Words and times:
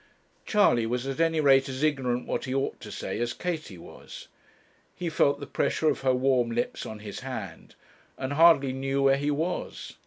Charley 0.47 0.87
was 0.87 1.05
at 1.05 1.19
any 1.19 1.39
rate 1.39 1.69
as 1.69 1.83
ignorant 1.83 2.25
what 2.25 2.45
he 2.45 2.55
ought 2.55 2.79
to 2.79 2.91
say 2.91 3.19
as 3.19 3.33
Katie 3.33 3.77
was. 3.77 4.29
He 4.95 5.09
felt 5.11 5.39
the 5.39 5.45
pressure 5.45 5.89
of 5.91 6.01
her 6.01 6.15
warm 6.15 6.49
lips 6.49 6.87
on 6.87 7.01
his 7.01 7.19
hand, 7.19 7.75
and 8.17 8.33
hardly 8.33 8.73
knew 8.73 9.03
where 9.03 9.17
he 9.17 9.29
was. 9.29 9.97